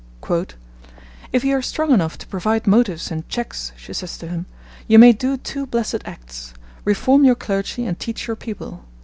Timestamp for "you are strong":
1.43-1.91